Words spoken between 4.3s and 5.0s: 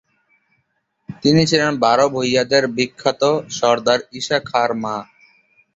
খাঁর মা।